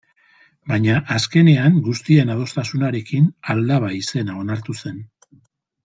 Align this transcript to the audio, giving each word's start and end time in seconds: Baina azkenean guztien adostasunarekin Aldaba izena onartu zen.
Baina 0.69 0.95
azkenean 1.15 1.77
guztien 1.89 2.33
adostasunarekin 2.37 3.29
Aldaba 3.55 3.93
izena 4.03 4.41
onartu 4.47 4.77
zen. 4.85 4.99